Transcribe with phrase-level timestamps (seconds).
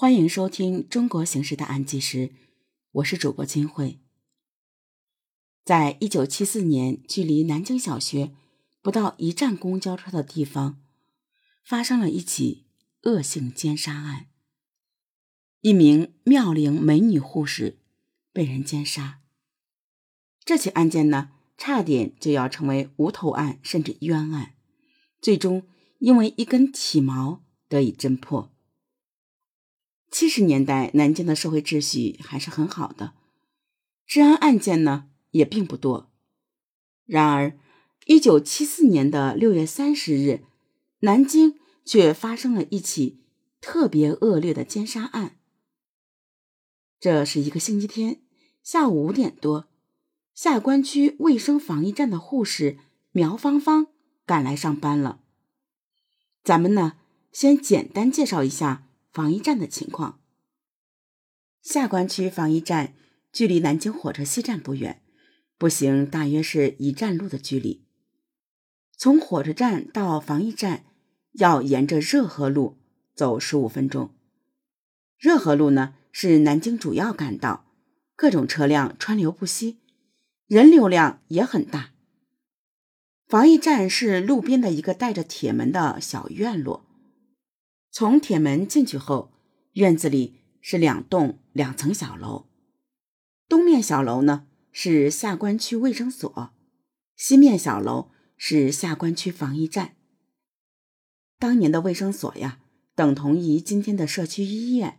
[0.00, 2.32] 欢迎收听中国刑事的案纪实，
[2.92, 4.00] 我是主播金慧。
[5.62, 8.32] 在一九七四年，距离南京小学
[8.80, 10.80] 不到一站公交车的地方，
[11.62, 12.64] 发生了一起
[13.02, 14.28] 恶性奸杀案。
[15.60, 17.76] 一名妙龄美女护士
[18.32, 19.20] 被人奸杀。
[20.42, 24.54] 这起案件呢，差点就要成为无头案，甚至冤案，
[25.20, 25.64] 最终
[25.98, 28.50] 因为一根体毛得以侦破。
[30.10, 33.14] 七十年代，南京的社会秩序还是很好的，
[34.06, 36.10] 治安案件呢也并不多。
[37.06, 37.56] 然而，
[38.06, 40.42] 一九七四年的六月三十日，
[41.00, 43.20] 南京却发生了一起
[43.60, 45.36] 特别恶劣的奸杀案。
[46.98, 48.20] 这是一个星期天
[48.62, 49.68] 下午五点多，
[50.34, 52.78] 下关区卫生防疫站的护士
[53.12, 53.86] 苗芳芳
[54.26, 55.20] 赶来上班了。
[56.42, 56.96] 咱们呢，
[57.32, 58.88] 先简单介绍一下。
[59.12, 60.20] 防疫站的情况。
[61.62, 62.94] 下关区防疫站
[63.32, 65.02] 距离南京火车西站不远，
[65.58, 67.84] 步行大约是一站路的距离。
[68.96, 70.84] 从火车站到防疫站
[71.32, 72.78] 要沿着热河路
[73.14, 74.14] 走十五分钟。
[75.18, 77.66] 热河路呢是南京主要干道，
[78.16, 79.78] 各种车辆川流不息，
[80.46, 81.92] 人流量也很大。
[83.28, 86.86] 防疫站是路边的一个带着铁门的小院落。
[87.92, 89.32] 从铁门进去后，
[89.72, 92.46] 院子里是两栋两层小楼。
[93.48, 96.52] 东面小楼呢是下关区卫生所，
[97.16, 99.96] 西面小楼是下关区防疫站。
[101.38, 102.60] 当年的卫生所呀，
[102.94, 104.98] 等同于今天的社区医院，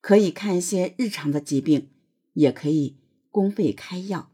[0.00, 1.90] 可以看一些日常的疾病，
[2.32, 2.96] 也可以
[3.30, 4.32] 公费开药。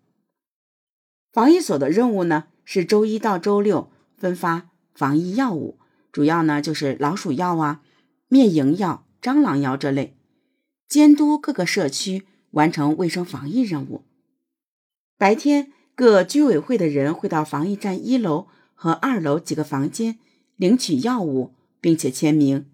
[1.30, 5.78] 防疫所的任务呢是周一到周六分发防疫药物。
[6.12, 7.80] 主要呢就是老鼠药啊、
[8.28, 10.14] 灭蝇药、蟑螂药这类，
[10.86, 14.04] 监督各个社区完成卫生防疫任务。
[15.16, 20.18] 白天，各居委会的人会到防疫站一楼和二楼几个房间
[20.56, 22.66] 领取药物，并且签名。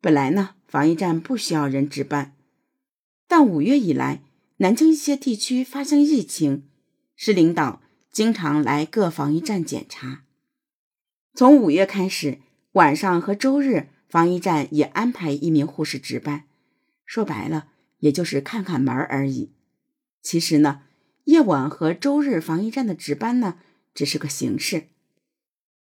[0.00, 2.34] 本来呢，防疫站不需要人值班，
[3.28, 4.22] 但五月以来，
[4.56, 6.64] 南京一些地区发生疫情，
[7.14, 10.24] 市领导经常来各防疫站检查。
[11.34, 12.40] 从五月开始，
[12.72, 16.44] 晚上和周日防疫站也安排一名护士值班。
[17.06, 17.68] 说白了，
[17.98, 19.52] 也就是看看门而已。
[20.20, 20.82] 其实呢，
[21.24, 23.58] 夜晚和周日防疫站的值班呢，
[23.94, 24.88] 只是个形式。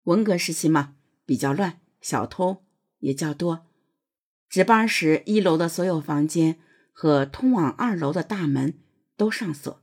[0.04, 2.64] 文革时期嘛，比较乱，小偷
[3.00, 3.66] 也较多。
[4.48, 6.58] 值班时，一楼的所有房间
[6.92, 8.74] 和通往二楼的大门
[9.16, 9.82] 都上锁。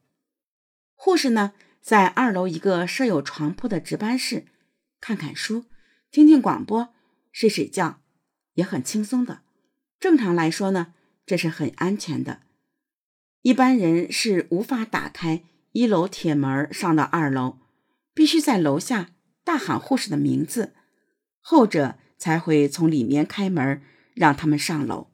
[0.95, 4.45] 护士呢，在二楼一个设有床铺的值班室。
[5.05, 5.65] 看看书，
[6.11, 6.93] 听听广播，
[7.33, 7.99] 睡睡觉，
[8.53, 9.41] 也很轻松的。
[9.99, 10.93] 正常来说呢，
[11.25, 12.43] 这是很安全的。
[13.41, 15.43] 一般人是无法打开
[15.73, 17.57] 一楼铁门上到二楼，
[18.13, 19.09] 必须在楼下
[19.43, 20.73] 大喊护士的名字，
[21.41, 23.81] 后者才会从里面开门
[24.13, 25.11] 让他们上楼。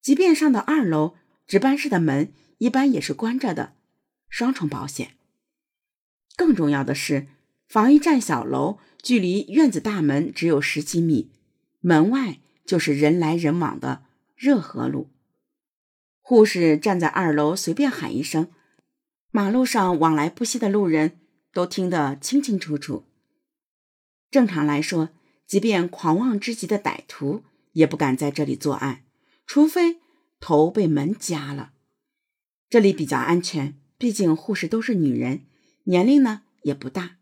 [0.00, 1.14] 即便上到二楼，
[1.46, 3.74] 值班室的门一般也是关着的，
[4.30, 5.10] 双重保险。
[6.34, 7.26] 更重要的是。
[7.66, 11.30] 防疫站小楼距离院子大门只有十几米，
[11.80, 14.04] 门外就是人来人往的
[14.36, 15.10] 热河路。
[16.20, 18.48] 护士站在二楼，随便喊一声，
[19.30, 21.18] 马路上往来不息的路人
[21.52, 23.04] 都听得清清楚楚。
[24.30, 25.10] 正常来说，
[25.46, 29.04] 即便狂妄之极的歹徒也不敢在这里作案，
[29.46, 29.98] 除非
[30.40, 31.72] 头被门夹了。
[32.70, 35.44] 这里比较安全，毕竟护士都是女人，
[35.84, 37.16] 年龄呢也不大。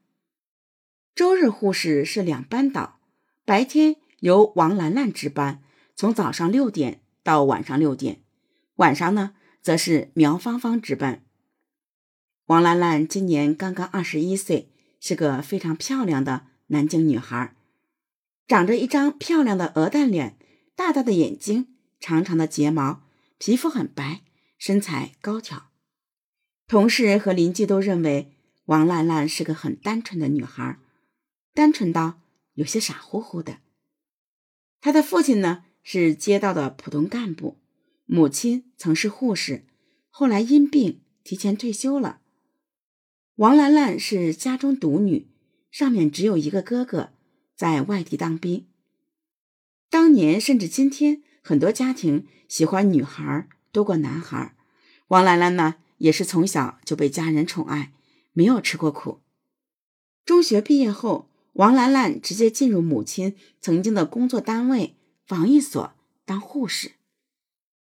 [1.14, 2.98] 周日护士是两班倒，
[3.44, 5.62] 白天由王兰兰值班，
[5.94, 8.16] 从早上六点到晚上六点；
[8.76, 11.22] 晚上呢，则是苗芳芳值班。
[12.46, 17.54] 王兰兰今年刚刚二十一岁，是个非常漂亮的南京女孩，
[18.48, 20.38] 长着一张漂亮的鹅蛋脸，
[20.74, 21.68] 大大的眼睛，
[22.00, 23.02] 长长的睫毛，
[23.36, 24.22] 皮肤很白，
[24.56, 25.68] 身材高挑。
[26.66, 28.32] 同事和邻居都认为
[28.64, 30.78] 王兰兰是个很单纯的女孩。
[31.54, 32.20] 单纯到
[32.54, 33.58] 有些傻乎乎的。
[34.80, 37.58] 他的父亲呢是街道的普通干部，
[38.06, 39.66] 母亲曾是护士，
[40.08, 42.20] 后来因病提前退休了。
[43.36, 45.28] 王兰兰是家中独女，
[45.70, 47.12] 上面只有一个哥哥
[47.54, 48.66] 在外地当兵。
[49.90, 54.56] 当年甚至今天，很多家庭喜欢女孩多过男孩。
[55.08, 57.92] 王兰兰呢也是从小就被家人宠爱，
[58.32, 59.20] 没有吃过苦。
[60.24, 61.31] 中学毕业后。
[61.52, 64.96] 王兰兰直接进入母亲曾经的工作单位
[65.26, 65.94] 防疫所
[66.24, 66.92] 当护士。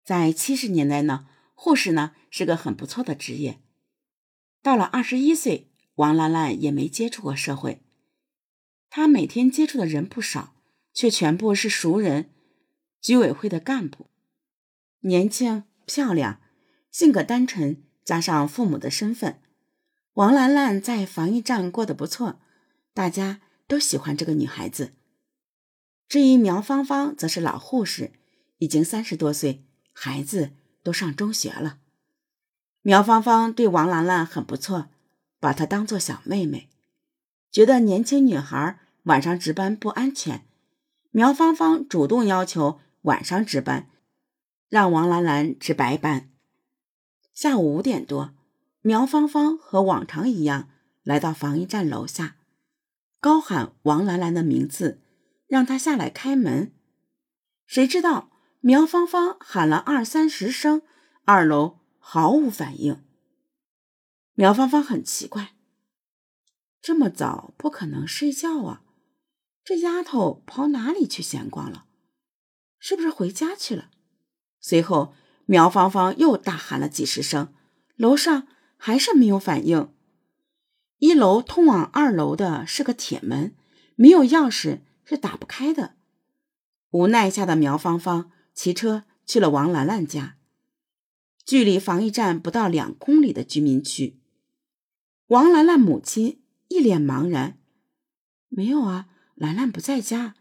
[0.05, 3.61] 在七十年代呢，护士呢是个很不错的职业。
[4.63, 7.83] 到了二十一岁，王兰兰也没接触过社会。
[8.89, 10.55] 她每天接触的人不少，
[10.93, 12.31] 却全部是熟人，
[13.01, 14.09] 居委会的干部，
[15.01, 16.41] 年轻漂亮，
[16.91, 19.41] 性格单纯，加上父母的身份，
[20.15, 22.41] 王兰兰在防疫站过得不错，
[22.95, 24.93] 大家都喜欢这个女孩子。
[26.09, 28.13] 至于苗芳芳，则是老护士，
[28.59, 30.53] 已经三十多岁，孩子
[30.83, 31.79] 都上中学了。
[32.83, 34.91] 苗芳芳对王兰兰很不错，
[35.41, 36.69] 把她当做小妹妹，
[37.51, 40.45] 觉得年轻女孩晚上值班不安全。
[41.11, 43.89] 苗芳芳主动要求晚上值班，
[44.69, 46.31] 让王兰兰值白班。
[47.33, 48.35] 下午五点多，
[48.83, 50.69] 苗芳芳和往常一样
[51.03, 52.37] 来到防疫站楼下，
[53.23, 54.99] 高喊王兰兰的名字。
[55.47, 56.73] 让她下来开门，
[57.67, 58.31] 谁知道
[58.61, 60.81] 苗芳芳喊了二三十声，
[61.27, 63.05] 二楼毫无反应。
[64.33, 65.55] 苗芳芳很奇怪，
[66.81, 68.83] 这么早不可能睡觉啊，
[69.63, 71.85] 这丫头跑哪里去闲逛了？
[72.79, 73.91] 是不是回家去了？
[74.59, 75.15] 随后
[75.45, 77.53] 苗芳芳又大喊了几十声，
[77.97, 78.49] 楼上
[78.79, 79.95] 还是没有反应。
[81.03, 83.57] 一楼通往二楼的是个铁门，
[83.97, 84.83] 没有钥匙。
[85.05, 85.97] 是打不开的。
[86.91, 90.37] 无奈下的苗芳芳骑车去了王兰兰家，
[91.45, 94.21] 距离防疫站不到两公里的居民区。
[95.27, 97.59] 王兰兰母亲一脸茫然
[98.49, 100.35] ：“没有啊，兰兰不在家，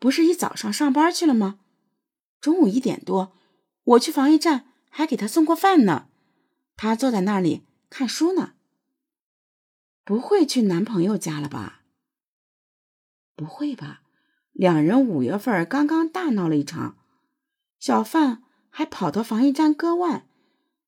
[0.00, 1.60] 不是一早上上班去了吗？
[2.40, 3.32] 中午一点多，
[3.84, 6.08] 我去防疫站还给她送过饭呢。
[6.76, 8.54] 她坐在那里看书呢。
[10.08, 11.82] 不会去男朋友家了吧？
[13.36, 14.00] 不会吧？”
[14.56, 16.96] 两人五月份刚刚大闹了一场，
[17.78, 20.26] 小范还跑到防疫站割腕，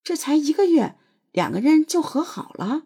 [0.02, 0.96] 这才一个月，
[1.32, 2.84] 两个人就和好了。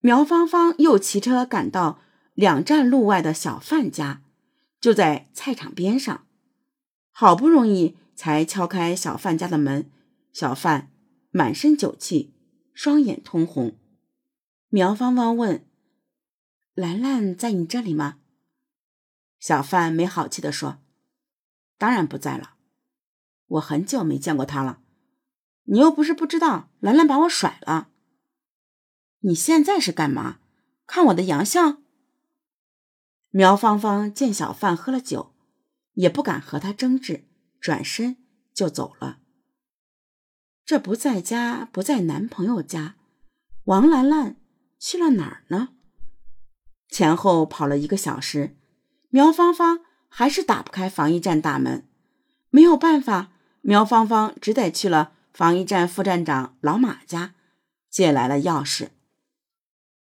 [0.00, 2.02] 苗芳芳又骑车赶到
[2.34, 4.20] 两站路外的小范家，
[4.78, 6.26] 就在菜场边上，
[7.10, 9.90] 好不容易才敲开小范家的门。
[10.34, 10.92] 小范
[11.30, 12.34] 满身酒气，
[12.74, 13.78] 双眼通红。
[14.72, 15.66] 苗芳芳问
[16.74, 18.20] ：“兰兰在你这里吗？”
[19.40, 20.78] 小范没好气地说
[21.76, 22.54] ：“当然不在了，
[23.46, 24.80] 我很久没见过他了。
[25.64, 27.90] 你又不是不知道，兰兰把我甩了。
[29.20, 30.38] 你现在是干嘛？
[30.86, 31.82] 看我的洋相？”
[33.30, 35.34] 苗芳芳见小范喝了酒，
[35.94, 37.24] 也不敢和他争执，
[37.60, 38.18] 转身
[38.54, 39.18] 就走了。
[40.64, 42.94] 这不在家，不在男朋友家，
[43.64, 44.36] 王兰兰
[44.80, 45.68] 去了哪儿呢？
[46.88, 48.56] 前后跑了一个小时。
[49.10, 51.86] 苗芳芳还是打不开防疫站大门，
[52.48, 57.34] 没有办法，苗芳芳只得去了防疫站副站长老马家，
[57.90, 58.88] 借来了钥匙。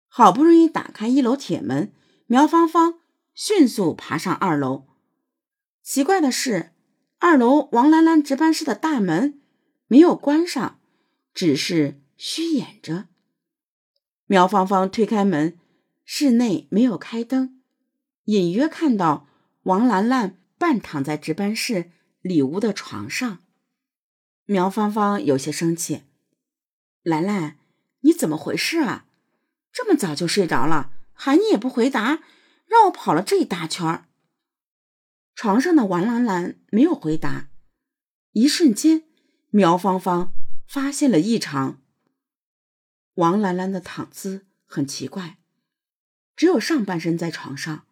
[0.08, 1.92] 好不容易打开一楼铁门，
[2.28, 3.00] 苗芳芳
[3.34, 4.88] 迅速爬上二楼。
[5.84, 6.72] 奇怪的是，
[7.18, 9.42] 二楼王兰兰值班室的大门
[9.88, 10.80] 没有关上，
[11.34, 13.08] 只是虚掩着。
[14.32, 15.58] 苗芳芳推开门，
[16.06, 17.64] 室内没有开灯。
[18.26, 19.28] 隐约看到
[19.64, 21.90] 王兰兰半躺在值班室
[22.22, 23.40] 里屋的床上，
[24.46, 26.04] 苗芳芳有些生气
[27.02, 27.58] ：“兰兰，
[28.02, 29.08] 你怎么回事啊？
[29.74, 32.22] 这么早就睡着了，喊你也不回答，
[32.68, 34.06] 让我跑了这一大圈。”
[35.34, 37.50] 床上的王兰兰没有回答。
[38.34, 39.06] 一瞬间，
[39.50, 40.32] 苗芳芳
[40.68, 41.82] 发现了异常。
[43.20, 45.40] 王兰兰的躺姿很奇怪，
[46.38, 47.86] 只有上半身在床上。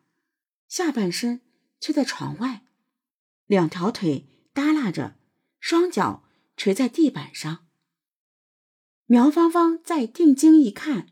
[0.69, 1.41] 下半身
[1.81, 2.63] 却在床外，
[3.45, 5.15] 两条腿耷拉着，
[5.59, 6.23] 双脚
[6.55, 7.65] 垂在地板上。
[9.07, 11.07] 苗芳芳再定睛一看，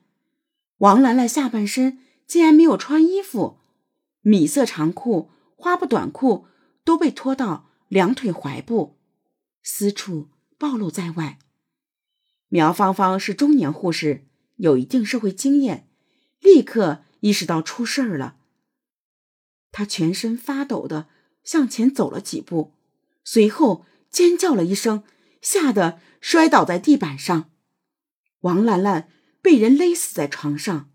[0.78, 3.60] 王兰兰下半身竟然没有穿衣服，
[4.22, 6.48] 米色长裤、花布短裤
[6.86, 8.98] 都被拖到两腿踝部，
[9.62, 11.38] 私处暴露在外。
[12.56, 14.24] 苗芳芳是中年护士，
[14.56, 15.90] 有一定社会经验，
[16.40, 18.38] 立刻意识到出事儿了。
[19.74, 21.10] 她全身发抖的
[21.44, 22.72] 向前走了几步，
[23.26, 25.04] 随后尖叫了一声，
[25.42, 27.50] 吓得摔倒在地板上。
[28.40, 29.10] 王兰兰
[29.42, 30.90] 被人勒死在床上，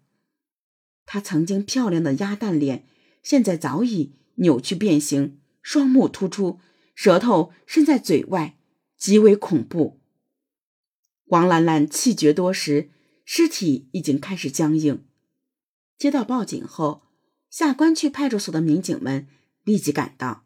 [1.05, 2.87] 她曾经漂亮的鸭蛋脸
[3.23, 6.59] 现在早已扭曲变形，双目突出，
[6.95, 8.57] 舌头伸在嘴外，
[8.97, 10.00] 极为恐怖。
[11.31, 12.91] 王兰兰气绝多时，
[13.25, 15.05] 尸体已经开始僵硬。
[15.99, 17.03] 接到报警后。
[17.51, 19.27] 下关区派出所的民警们
[19.65, 20.45] 立即赶到，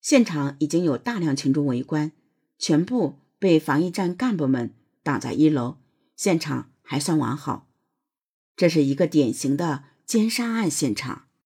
[0.00, 2.12] 现场已经有大量群众围观，
[2.60, 5.78] 全部被防疫站干部们挡在一楼，
[6.14, 7.68] 现场还算完好。
[8.54, 11.26] 这是一个典型的奸杀案现场。